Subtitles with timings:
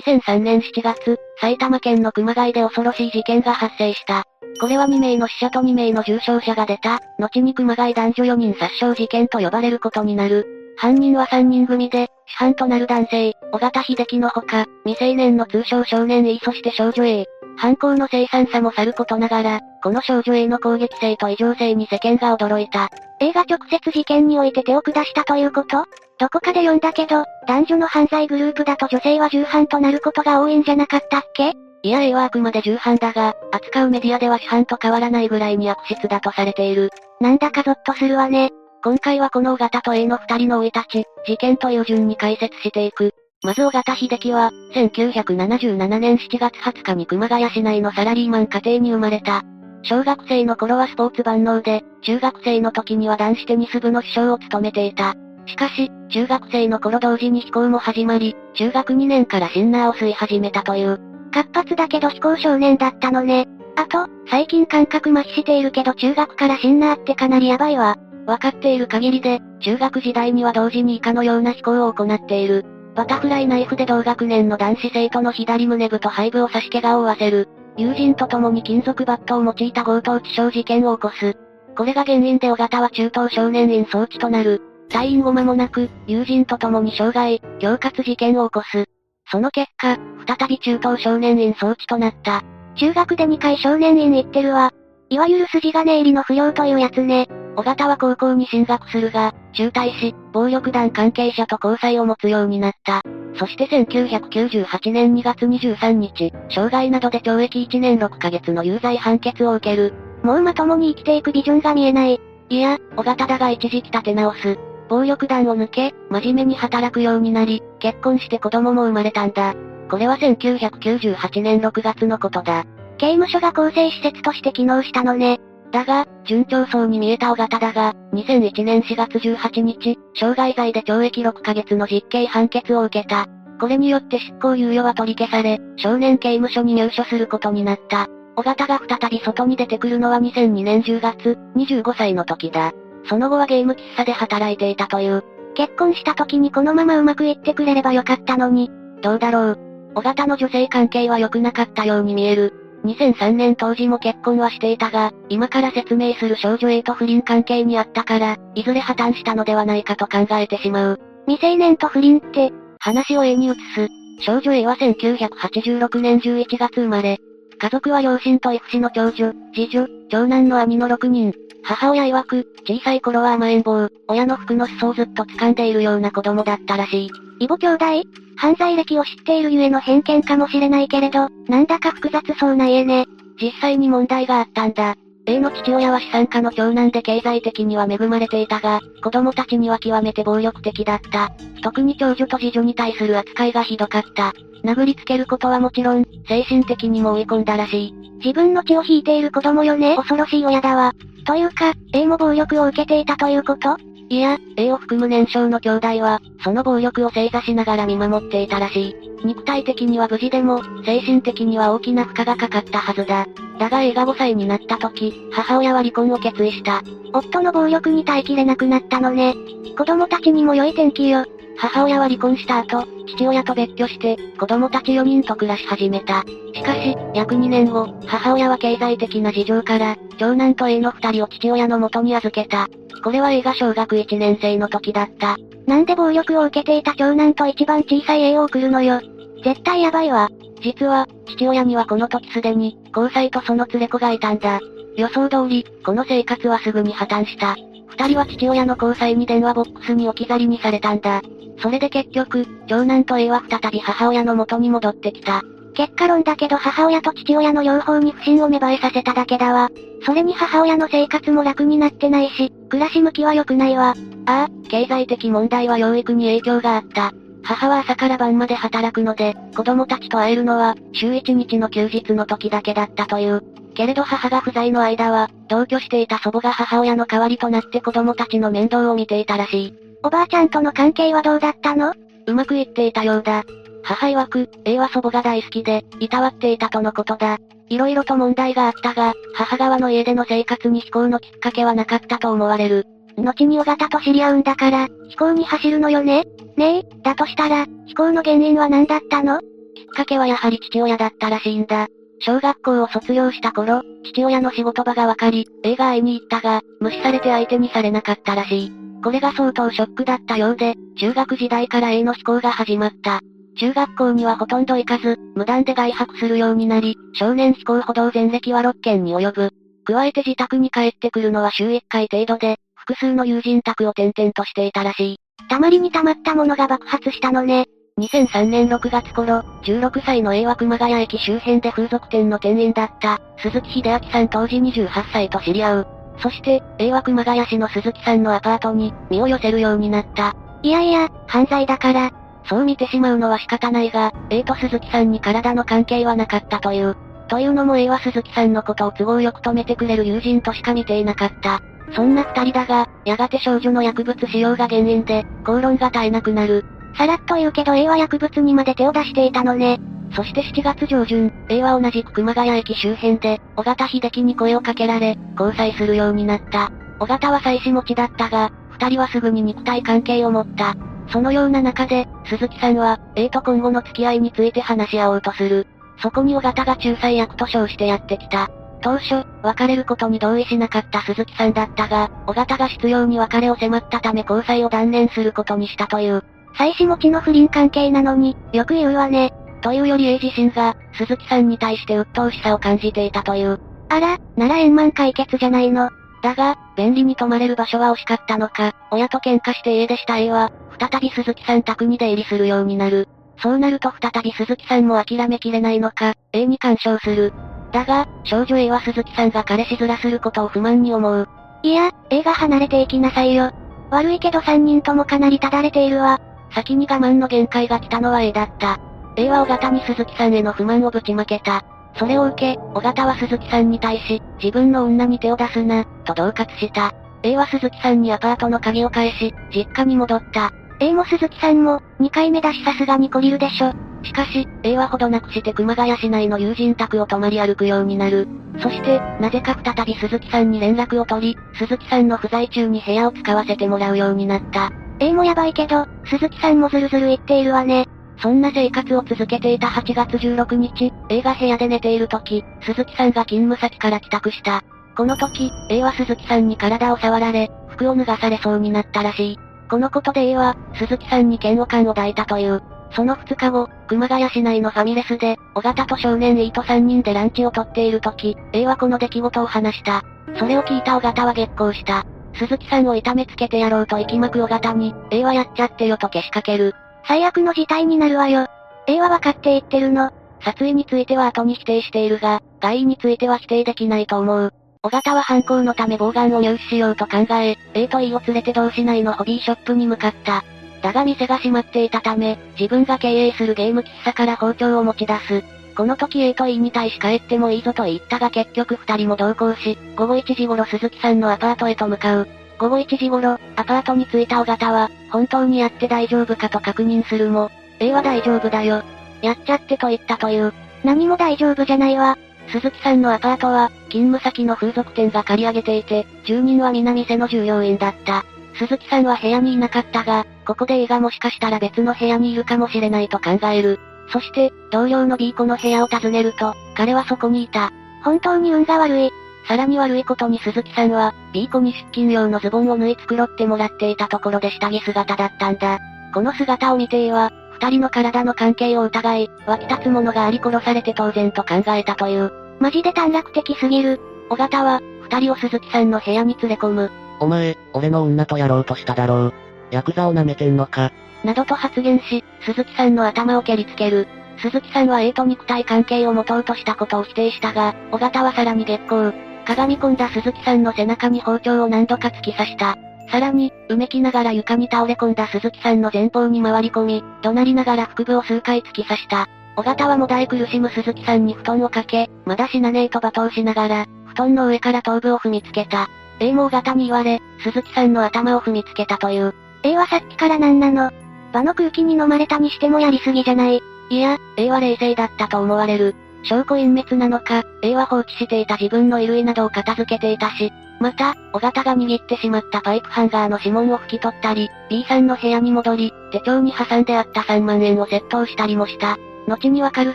[0.00, 4.24] 2003年7月、埼玉県の熊谷で恐ろしい事件が発生した。
[4.60, 10.59] これは2名の死者と2名の重傷者が出た、後に熊谷男女4人殺傷事件と呼ばれることになる。
[10.76, 17.26] 犯人は3人組で、主犯となる男性、小形秀樹のほか、未成年の通称少年 E そして少女 A。
[17.56, 22.88] 犯行の凄惨さもさることながら、この少女 A の攻撃性と異常性に世間が驚いた。
[23.20, 25.84] A が直接事件において手を下したということ？
[26.18, 31.52] どこかで読んだけど、男女の犯罪グループだと女性は重犯となることが多いんじゃなかったっけ？
[31.82, 36.90] いや A はあくまで重犯だが、扱うメディアでは主犯と変わらないぐらいに悪質だとされている。
[37.20, 38.50] なんだかゾッとするわね。
[38.82, 43.12] 今回はこの尾形と A の二人の生い立ち、事件という順に解説していく。
[43.42, 49.42] まず尾形秀樹は、1977年7月20日に熊谷市内のサラリーマン家庭に生まれた。
[49.82, 55.14] 小学生の頃はスポーツ万能で、中学生の時には男子テニス部の首相を務めていた。
[55.46, 60.98] しかし、中学生の頃同時に飛行も始まり、中学2年からシンナーを吸い始めたという。
[61.32, 63.46] 活発だけど飛行少年だったのね。
[63.76, 67.96] あと、最近感覚麻痺しているけど中学からシンナーってかなりヤバいわ。
[68.30, 72.64] わかっている限りで、中学時代には同時に以下のような飛行を行っている。
[72.94, 77.48] バタフライナイフで同学年の男子生徒の左胸部と背部を刺し怪我を負わせる。
[77.76, 81.36] 友人と共に金属バットを用いた強盗致傷事件を起こす。
[81.76, 84.62] これが原因で尾形は中等少年院装置となる。
[84.90, 88.84] 退院後間もなく、友人と共に傷害、恐喝事件を起こす。
[89.28, 89.98] その結果、
[90.38, 92.44] 再び中等少年院装置となった。
[92.76, 94.70] 中学で2回少年院行ってるわ。
[95.12, 97.26] いわゆる筋金入りの不良というやつね。
[97.56, 103.02] 尾形は高校に進学するが、中退し、暴力団関係者と交際を持つようになった。
[103.34, 109.94] そして1998年2月23日、傷害などで懲役1年6ヶ月の有罪判決を受ける。
[110.22, 112.20] もうまともに生きていくビジョンが見えない。
[112.48, 114.58] いや、尾形だが一時期立て直す。
[114.88, 119.56] 暴力団を抜け、真面目に働くようになり、結婚して子供も生まれたんだ。
[119.90, 122.64] これは1998年6月のことだ。
[123.00, 125.40] 刑務所が更生施設として機能したのね。
[125.72, 133.26] だが、順調そうに見えた尾形だが、2001年4月18日、傷害罪で懲役6ヶ月の実刑判決を受けた。
[133.58, 138.06] これによって執行猶予は取り消され、少年刑務所に入所することになった。
[138.36, 142.72] 尾形が再び外に出てくるのは2002年10月、25歳の時だ。
[143.08, 145.24] その後はゲーム喫茶で働いていたという。
[145.54, 148.70] 結婚した時にこのままうまくいってくれればよかったのに。
[149.00, 149.58] どうだろう。
[149.94, 152.59] 尾形の女性関係は良くなかったように見える。
[152.84, 161.00] 2003年当時も結婚はしていたが、今から説明する少女 A と不倫関係にあったから、いずれ破綻したのではないかと考えてしまう。
[161.26, 163.88] 未成年と不倫って、話を A に移す。
[164.20, 167.18] 少女 A は1986年11月生まれ。
[167.58, 171.34] 家族は両親と F 氏の長女、次女、長男の兄の6人。
[171.62, 177.10] 母親曰く、小さい頃は甘えん坊、親の服の裾をずっと掴んでいるような子供だったらしい。
[177.38, 178.08] 異母兄弟？
[178.40, 183.04] 犯罪歴を知っているゆえの偏見かもしれないけれど、なんだか複雑そうな家ね。
[183.38, 184.94] 実際に問題があったんだ。
[185.26, 191.30] A の父親は資産家の長男で経済的には恵まれていたが、子供たちには極めて暴力的だった。
[191.62, 194.32] 特に長女と次女に対する扱いがひどかった。
[194.64, 197.94] 殴りつけることはもちろん、精神的にも追い込んだらしい。
[198.24, 200.94] 自分の血を引いている子供よね恐ろしい親だわ。
[201.26, 203.76] というか、A も暴力を受けていたということ？
[204.10, 208.96] いや、A を含む年少の兄弟は、その暴力を正座しながら見守っていたらしい。
[209.24, 213.28] 肉体的には無事でも、精神的には大きな負荷がかかったはずだ。
[213.60, 216.82] だが A が5歳になった時、母親は離婚を決意した。
[217.12, 219.36] 夫の暴力に耐えきれなくなったのね。
[219.78, 221.24] 子供たちにも良い天気よ。
[221.60, 226.24] 母親は離婚した後、父親と別居して、子供たち4人と暮らし始めた。
[226.54, 232.66] しかし、約2年後、母親は経済的な事情から、長男と A の2人を父親の元に預けた。
[233.04, 235.36] これは A が小学1年生の時だった。
[235.66, 239.02] なんで暴力を受けていた長男と一番小さい A を送るのよ。
[239.44, 240.30] 絶対ヤバいわ。
[240.62, 244.60] 実は、父親にはこの時すでに、交際とその連れ子がいたんだ。
[244.96, 247.56] 予想通り、この生活はすぐに破綻した。
[247.88, 251.20] 二人は父親の交際に電話ボックスに置き去りにされたんだ。
[251.60, 255.42] それで結局、長男と A は再び母親の元に戻ってきた。
[255.74, 259.70] 結果論だけど母親と父親の両方に不信を芽生えさせただけだわ。
[260.04, 263.94] それに母親の生活も楽になってないし、暮らし向きは良くないわ。
[264.26, 267.12] ああ、経済的問題は養育に影響があった。
[267.42, 273.42] 母は朝から晩まで働くので、子供たちと会えるのは、週1日の休日の時だけだったという。
[273.74, 279.89] けれど母が不在の間は、同居していた祖母が母親の代わりとなって子供たちの面倒を見ていたらしい。
[280.02, 281.92] おばあちゃんとの関係はどうだったの？
[282.26, 283.44] うまくいっていたようだ。
[283.82, 287.38] 母曰く、A は祖母が大好きで、いたわっていたとのことだ。
[287.68, 292.86] 色々と問題があったが、母側の家での生活に飛行のきっかけはなかったと思われる。
[293.16, 296.24] 後に尾形と知り合うんだから、飛行に走るのよね？
[296.56, 299.40] ねえ、だとしたら、飛行の原因は何だったの？
[299.40, 301.88] きっかけはやはり父親だったらしいんだ。
[302.20, 308.72] 小学校を卒業した頃、父親の仕事場がわかり、映画会いに行ったが、無視されて相手にされなかったらしい。
[309.02, 313.20] これが相当ショックだったようで、中学時代から A の思考が始まった。
[313.58, 319.50] 中学校にはほとんど行かず、無断で外泊するようになり、少年飛行歩道前歴は6件に及ぶ。
[319.84, 325.16] 加えて自宅に帰ってくるのは週1回程度で、複数の友人宅を転々としていたらしい。
[325.48, 327.66] たまりに溜まったものが爆発したのね。
[327.98, 335.99] 2003年6月頃、16歳の A は熊谷駅周辺で風俗店の店員だった、鈴木秀明さん当時28歳と知り合う。
[336.20, 340.34] そして、A は熊谷市の鈴木さんのアパートに、身を寄せるようになった。
[340.62, 342.10] いやいや、犯罪だから。
[342.44, 346.96] そう見てしまうのは仕方ないが、A と鈴木さんに体の関係はなかったという。
[347.28, 351.60] というのも A は鈴木さんのことを都合よく止めてくれる友人としか見ていなかった。
[351.92, 356.64] そんな二人だが、やがて少女の薬物使用が原因で、口論が絶えなくなる。
[356.96, 359.80] さらっと言うけど A は薬物にまで手を出していたのね。
[360.12, 366.72] そして7月上旬、A は同じく熊谷駅周辺で、尾形秀樹に声をかけられ、交際するようになった。
[366.98, 370.74] 尾形は妻子持ちだったが、二人はすぐに肉体関係を持った。
[371.12, 375.66] そのような中で、鈴木さんは、A と今後の付き合いについて話し合おうとする。
[376.02, 378.48] そこに尾形が仲裁役と称してやってきた。
[378.82, 386.24] 当初、別れることに同意しなかった鈴木さんだったが、尾形が必要に別れを迫ったため交際を断念することにしたという。
[386.56, 389.32] 妻子持ちの不倫関係なのに、よく言うわね。
[389.60, 393.60] というより A 自身が、鈴木さんに対して鬱陶しさを感じていたという。
[393.88, 395.90] あら、なら円満解決じゃないの。
[396.22, 403.08] だが、便利に泊まれる場所は惜しかったのか、親と喧嘩して家出した A は、再び鈴木さん宅に出入りするようになる。
[403.42, 407.32] そうなると再び鈴木さんも諦めきれないのか、A に干渉する。
[407.72, 411.28] だが、少女 A は鈴木さんが彼氏面することを不満に思う。
[411.62, 413.50] いや、A が離れていきなさいよ。
[413.90, 416.20] 悪いけど三人ともかなりただれているわ。
[416.54, 418.78] 先に我慢の限界が来たのは A だった。
[419.16, 421.64] A は尾形に鈴木さんへの不満をぶちまけた。
[421.96, 426.92] それを受け、尾形は鈴木さんに対し、自分の女に手を出すな、と恫喝した。
[427.22, 430.52] A は鈴木さんにアパートの鍵を返し、実家に戻った。
[430.80, 433.72] A も鈴木さんも、2回目だしさすがに懲りるでしょ。
[434.02, 438.26] しかし、A はほどなくして熊谷市内の友人宅を泊まり歩くようになる。
[438.60, 444.70] そして、なぜか再び鈴木さんに連絡を取り、鈴木さんの不在中に部屋を使わせてもらうようになった。
[445.00, 447.86] A もやばいけど、鈴木さんもずるずる言っているわね。
[448.22, 454.62] そんな生活を続けていた8月16日、A が部屋で寝ている時、鈴木さんが勤務先から帰宅した。
[454.96, 459.38] この時、A は鈴木さんに体を触られ、服を脱がされそうになったらしい。
[459.70, 462.62] このことで A は、鈴木さんに嫌悪感を抱いたという。
[462.92, 470.02] その2日後、熊谷市内のファミレスで、尾形と少年 E と3人でランチをとっている時、A はこの出来事を話した。
[470.38, 472.04] それを聞いた尾形は激高した。
[472.34, 476.74] 鈴木さんを痛めつけてやろうと息巻く尾形に、A はやっちゃってよとけしかける。
[477.06, 478.46] 最悪の事態になるわよ。
[478.86, 480.10] A は分かって言ってるの。
[480.42, 484.52] 殺意については後に否定しているが、外意については否定できないと思う。
[484.82, 490.42] 尾形は犯行のため暴眼を入手しようと考え、A と E を連れて同市内のホビーショップに向かった。
[490.82, 495.44] だが店が閉まっていたため、自分が経営するゲーム喫茶から包丁を持ち出す。
[495.76, 502.28] この時 A と E に対し帰ってもいいぞと言ったが結局二人も同行し、午後1時頃鈴木さんのアパートへと向かう。
[502.58, 508.82] 午後1時頃、アパートに着いた尾形は、本当にやって大丈夫かと確認するも、A は大丈夫だよ。
[509.22, 510.52] やっちゃってと言ったという。
[510.84, 512.16] 何も大丈夫じゃないわ。
[512.48, 518.24] 鈴木さんのアパートは、勤務先の風俗店が借り上げていて、住人は皆店の従業員だった。
[518.54, 523.78] 鈴木さんは部屋にいなかったが、ここで A がもしかしたら別の部屋にいるかもしれないと考える。
[524.12, 527.72] そして、同僚の B 子の部屋を訪ねると、彼はそこにいた。
[528.04, 529.10] 本当に運が悪い。
[529.46, 535.78] さらに悪いことに鈴木さんは、B 子に出勤用のズボンを縫い繕ってもらっていたところで下着姿だったんだ。
[536.14, 542.32] この姿を見て A は、二人の体の関係を疑い、湧き立つものがあり殺されて当然と考えたという。
[542.58, 544.00] マジで短絡的すぎる。
[544.30, 546.90] 尾形は、二人を鈴木さんの部屋に連れ込む。
[547.20, 549.34] お前、俺の女とやろうとしただろう。
[549.70, 550.92] ヤクザを舐めてんのか。
[551.24, 554.08] などと発言し、鈴木さんの頭を蹴りつける。
[554.38, 559.12] 鈴木さんは A と肉体関係を持とうとしたことを否定したが、尾形はさらに激高。
[559.50, 562.78] かがみ込んだ鈴木さんの背中に包丁を何度か突き刺した。
[563.10, 569.28] さらに、うめきながら床に倒れ込んだ鈴木さんの前方に回り込み、怒鳴りながら腹部を数回突き刺した。
[569.56, 575.88] 尾形はもだえ苦しむ鈴木さんに布団をかけ、まだ死なねえと罵倒しながら、布団の上から頭部を踏みつけた。
[576.20, 579.34] A も尾形に言われ、鈴木さんの頭を踏みつけたという。
[579.64, 580.92] A はさっきから何なの？
[581.32, 583.60] 場の空気に飲まれたにしてもやりすぎじゃない？
[583.90, 585.96] いや、A は冷静だったと思われる。
[586.24, 598.98] 証拠隠滅なのか、A は放置していた自分の衣類などを片付けていたし、また、尾形が握ってしまったパイプハンガーの指紋を拭き取ったり、B さんの部屋に戻り、手帳に挟んであった3万円を窃盗したりもした。
[599.28, 599.94] 後にわかる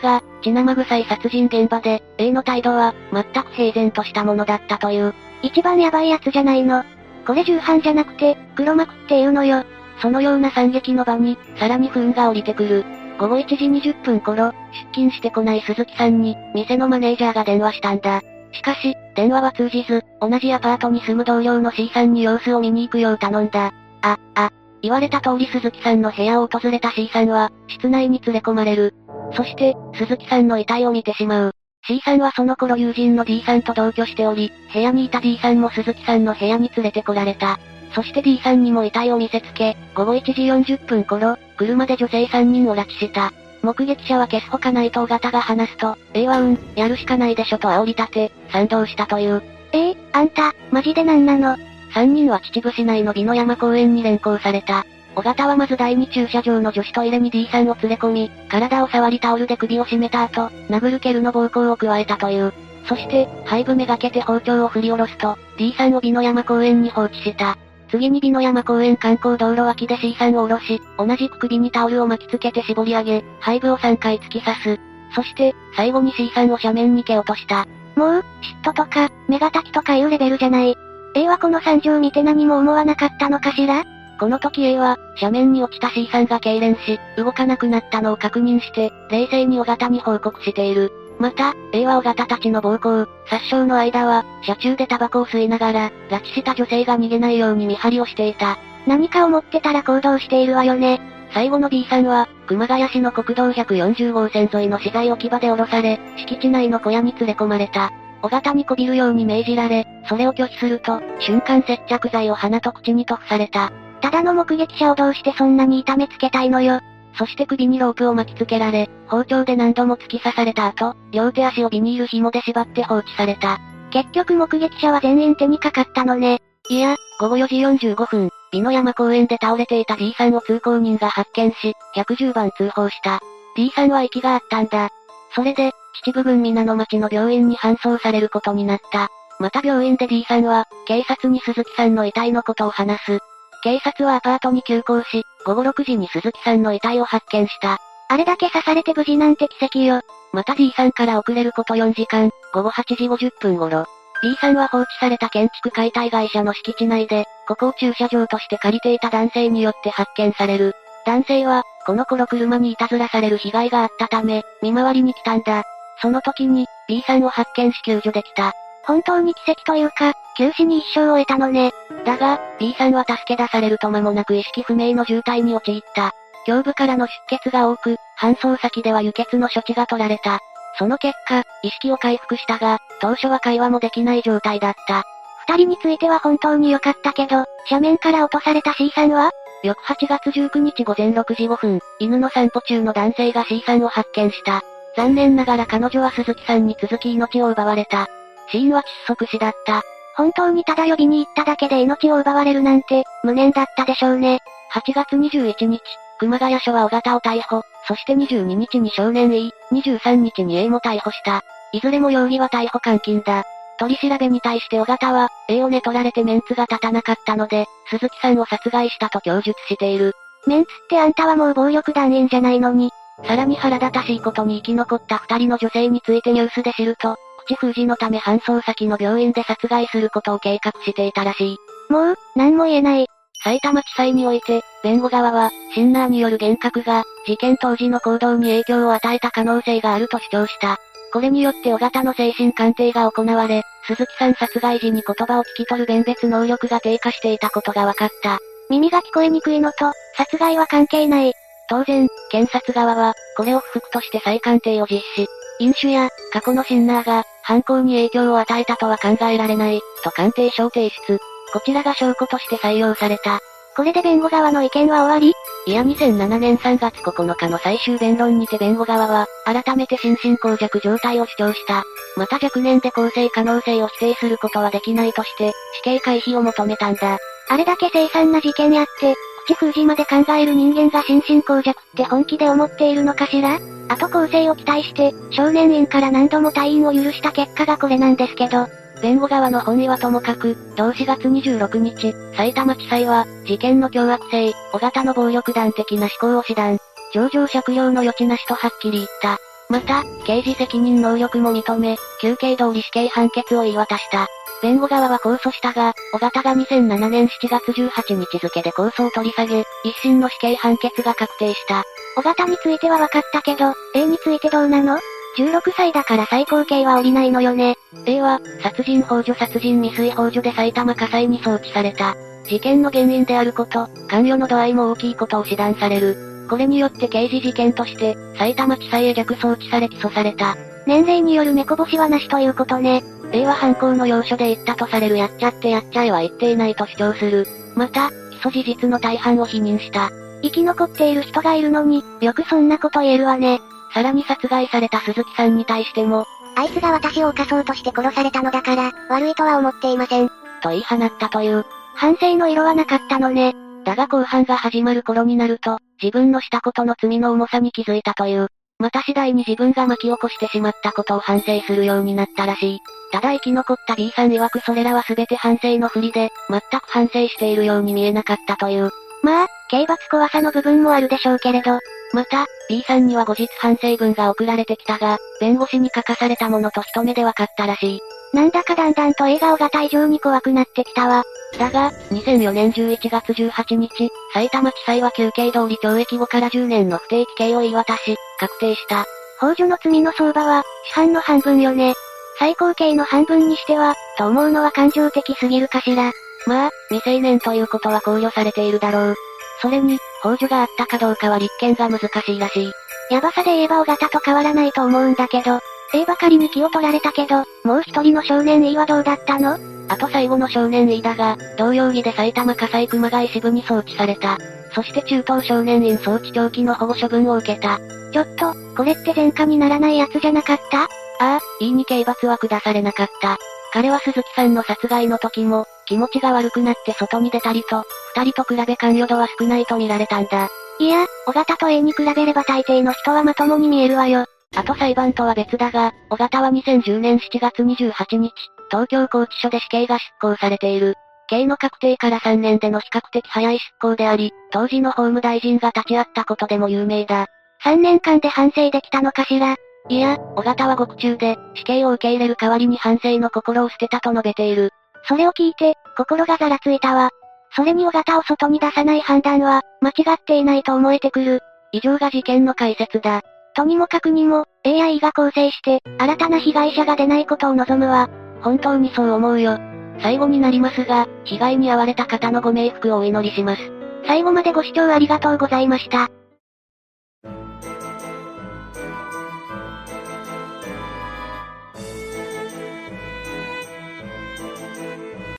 [0.00, 5.12] が、血生臭い殺人現場で、A の態度は、全く平然としたものだったという。
[5.42, 6.84] 一番ヤバいやつじゃないの。
[7.26, 9.64] これ重犯じゃなくて、黒幕っていうのよ。
[10.00, 12.84] そのような惨劇の場に、さらに不運が降りてくる。
[13.18, 18.20] 午後1時20分頃、出勤してこない鈴木さんに、店のマネージャーが電話したんだ。
[18.52, 23.72] しかし、電話は通じず、同じアパートに住む同僚の C さんに様子を見に行くよう頼んだ。
[24.02, 24.50] あ、あ、
[24.82, 28.94] 言われた通り鈴木さんの部屋を訪れた C さんは、室内に連れ込まれる。
[29.32, 31.52] そして、鈴木さんの遺体を見てしまう。
[31.86, 37.58] C さんはその頃友人の D さんと同居しており、部屋にいた D さんも鈴木さんの部屋に連れてこられた。
[37.96, 40.42] そして D さんにも遺体を見せつけ、午後1時
[40.74, 43.32] 40分頃、車で女性3人を拉致した。
[43.62, 49.42] 目撃者は消すほかないと尾形が話すと、A はうん、やるしかないでしょと煽り立て、賛同したという。
[49.72, 51.56] えー、あんた、マジでなんなの？
[51.94, 54.84] 三人は秩父市内の美濃山公園に連行された。
[55.14, 62.52] 尾形はまず第二駐車場の女子トイレに D さんを連れ込み、体を触りタオルで首を絞めた後、殴る蹴るの暴行を加えたという。
[62.84, 67.56] そして、背部めがけて包丁を振り下ろすと、D さんを美濃山公園に放置した。
[67.88, 74.80] 次に美濃山公園観光道路脇で C さんを下ろし、同じく首にタオルを巻きつけて絞り上げ、背部を3回突き刺す。
[75.14, 77.66] そして、最後に C さんを斜面に蹴落とした。
[77.94, 78.24] もう、
[78.62, 80.76] 嫉妬とか、目がきとかいうレベルじゃない。
[81.14, 83.84] A はこの惨状見て何も思わなかったのかしら？
[84.18, 90.90] この時 A は、斜面に落ちた C さんが痙攣し、動かなくなったのを確認して、冷静に尾形に報告している。
[91.18, 98.58] また、A は尾形たちの暴行、殺傷の間は、車中でタバコを吸いながら、拉致した女性が逃げないように見張りをしていた。
[98.86, 101.00] 何かを持ってたら行動しているわよね。
[101.32, 107.90] 最後の B さんは、熊谷市の国道140号線沿いの資材置き場で降ろされ、敷地内の小屋に連れ込まれた。
[108.22, 113.72] 尾形にこびるように命じられ、それを拒否すると、瞬間接着剤を鼻と口に塗布された。
[114.00, 116.80] ただの目撃者をどうしてそんなに痛めつけたいのよ。
[117.18, 123.58] そして首にロープを巻きつけられ、包丁で何度も突き刺された後、両手足をビニール紐で縛って放置された。
[123.90, 126.40] 結局目撃者は全員手にかかったのね。
[126.68, 133.20] いや、午後4時45分、美濃山公園で倒れていた D さんを通行人が発見し、110番通報した。
[133.56, 134.90] D さんは息があったんだ。
[135.34, 135.72] それで、
[136.04, 139.08] 秩父郡皆野町の病院に搬送されることになった。
[139.38, 143.18] また病院で D さんは、警察に鈴木さんの遺体のことを話す。
[143.62, 147.78] 警察はアパートに急行し、午後6時に鈴木さんの遺体を発見した。
[148.08, 150.00] あれだけ刺されて無事なんて奇跡よ。
[150.32, 153.86] また D さんから遅れること4時間、午後8時50分頃。
[154.22, 160.74] D さんは放置された建築解体会社の敷地内で、ここを駐車場として借りていた男性によって発見される。
[161.04, 165.62] 男性は、この頃車にいたずらされる被害があったため、見回りに来たんだ。
[166.02, 168.52] その時に、B さんを発見し救助できた。
[168.86, 171.72] 本当に奇跡というか、急死に一生を得たのね。
[172.04, 176.12] だが、B さんは助け出されると間もなく意識不明の重体に陥った。
[176.46, 180.38] 胸部からの出血が多く、搬送先では輸血の処置が取られた。
[180.78, 185.02] その結果、意識を回復したが、当初は会話もできない状態だった。
[185.48, 189.30] 二人については本当に良かったけど、斜面から落とされた C さんは？
[189.62, 194.62] 翌8月19日午前6時5分、犬の散歩中の男性が C さんを発見した。
[194.96, 198.06] 残念ながら彼女は鈴木さんに続き命を奪われた。
[198.50, 199.82] 死因は窒息死だった。
[200.16, 204.40] 本当にただ呼びに行っただけで命を奪われるなんて、無念だったでしょうね。
[204.72, 205.82] 8月21日、
[206.18, 211.42] 熊谷署は尾形を逮捕、そして22日に少年 E、23日に A も逮捕した。
[211.72, 213.44] いずれも容疑は逮捕監禁だ。
[213.78, 220.14] 取り調べに対して尾形は、A を寝取られてメンツが立たなかったので、鈴木さんを殺害したと供述している。
[220.46, 222.90] メンツってあんたはもう暴力団員じゃないのに。
[223.26, 231.56] さらに腹立たしいことに生き残った二人の女性についてニュースで知ると、口封じのため搬送先の病院で殺害することを計画していたらしい。
[231.92, 233.06] もう、何も言えない。
[233.42, 240.78] 埼玉地裁において、弁護側は、シンナーによる幻覚が、事件当時の行動に影響を与えた可能性があると主張した。
[241.12, 248.38] これによって尾形の精神鑑定が行われ、鈴木さん殺害時に言葉を聞き取る弁別能力が低下していたことが分かった。
[248.68, 251.32] 耳が聞こえにくいのと、殺害は関係ない。
[251.68, 255.28] 当然、検察側は、これを不服として再鑑定を実施。
[255.60, 261.18] 飲酒や、過去のシンナーが、犯行に影響を与えたとは考えられない、と鑑定書を提出。
[261.52, 263.40] こちらが証拠として採用された。
[263.76, 265.34] これで弁護側の意見は終わり
[265.66, 271.82] いや2007年3月9日の最終弁論にて弁護側は、改めて心神耗弱状態を主張した。
[272.16, 277.18] また若年で構成可能性を否定することはできないとして、死刑回避を求めたんだ。
[277.48, 279.14] あれだけ凄惨な事件やって、
[279.46, 283.58] 口封じまで考える人間が心神耗弱って本気で思っているのかしら？
[283.88, 288.66] あと構成を期待して、少年院から何度も退院を許した結果がこれなんですけど、
[289.02, 296.78] 弁護側の本意はともかく、同4月26日、埼玉地裁は、事件の凶悪性、小型の暴力団的な思考を示談。
[297.12, 299.45] 上場借用の余地なしとはっきり言った。
[299.68, 304.28] また、刑事責任能力も認め、休刑通り死刑判決を言い渡した。
[304.62, 311.84] 弁護側は控訴したが、尾形が2007年7月18日付で控訴を取り下げ、一審の死刑判決が確定した。
[312.16, 314.98] 尾形については分かったけど、A についてどうなの
[315.36, 317.76] ?16 歳だから最高刑は降りないのよね。
[318.06, 322.14] A は、殺人幇助殺人未遂幇助で埼玉火災に送致された。
[322.44, 326.35] 事件の原因であること、関与の度合いも大きいことを指断される。
[326.46, 330.56] これによって刑事事件として、埼玉地裁へ逆送致され起訴された。
[330.86, 333.02] 年齢による目こぼしはなしということね。
[333.32, 337.46] A は犯行の要所で言ったとされるやっちゃってやっちゃえは言っていないと主張する。
[337.74, 340.10] また、起訴事実の大半を否認した。
[340.42, 343.60] 生き残っている人がいるのに、よくそんなこと言えるわね。
[343.92, 346.26] さらに殺害された鈴木さんに対しても、
[346.56, 350.28] あいつが私を犯そうとして殺されたのだから、悪いとは思っていません。
[350.62, 351.64] と言い放ったという。
[351.94, 353.54] 反省の色はなかったのね。
[353.84, 358.48] だが後半が始まる頃になると、自分のしたことの罪の重さに気づいたという。
[358.78, 362.80] また次第に自分が巻き起こしてしまったことを反省するようになったらしい。
[363.12, 368.90] ただ生き残った B さん曰くそれらは全て反省のふりで、全く反省しているように見えなかったという。
[369.22, 371.78] まあ、刑罰怖さの部分もあるでしょうけれど。
[372.12, 378.00] また、B さんには後日反省文が送られてきたが、弁護士に書かされたものと一目で分かったらしい。
[378.32, 381.24] なんだかだんだんと映画をがた以上に怖くなってきたわ。
[381.58, 389.06] だが、2004年11月18日、埼玉地裁は休刑通り懲役後から10年の不定期刑を言い渡し、確定した。
[389.40, 391.94] 法助の罪の相場は、市販の半分よね。
[392.38, 396.12] 最高刑の半分にしては、と思うのは感情的すぎるかしら。
[396.46, 399.14] まあ、未成年ということは考慮されているだろう。
[399.62, 402.72] それに、法助があったかどうかは立件が難しいらしい。
[403.10, 405.60] ヤバさで言えば尾形と変わらないと思うんだけど、
[405.96, 409.56] A ばかりに気を取られたけど、もう一人の少年 E はどうだったの？
[409.88, 414.36] あと最後の少年 E だが、同様儀で埼玉火災熊谷支部に送致された。
[414.74, 417.80] そして中等少年院送致長期の保護処分を受けた。
[418.12, 420.82] ちょっと、これって前科にならないやつじゃなかった？
[420.82, 420.88] あ
[421.18, 423.38] あ、E に刑罰は下されなかった。
[423.72, 430.50] 彼は鈴木さんの殺害の時も、気持ちが悪くなって外に出たりと、二人と比べ関与度は少ないと見られたんだ。
[430.78, 434.26] いや、尾形と A に比べれば大抵の人はまともに見えるわよ。
[434.56, 438.32] あと裁判とは別だが、尾形は2010年7月28日、
[438.70, 440.94] 東京拘置所で死刑が執行されている。
[441.28, 447.26] 刑の確定から3年での比較的早い執行であり、当時の法務大臣が立ち会ったことでも有名だ。
[447.64, 449.56] 3年間で反省できたのかしら？
[449.88, 454.70] いや、尾形は獄中で、死刑を受け入れる代わりに反省の心を捨てたと述べている。
[455.08, 457.10] それを聞いて、心がざらついたわ。
[457.54, 461.40] それに尾形を外に出さない判断は、間違っていないと思えてくる。
[461.72, 463.22] 以上が事件の解説だ。
[463.56, 468.10] とにもかくにも、AI が構成して、新たな被害者が出ないことを望むわ。
[468.42, 469.58] 本当にそう思うよ。
[470.00, 473.62] 最後になりますが、被害に遭われた方のご冥福をお祈りします。
[474.06, 476.10] 最後までご視聴ありがとうございました。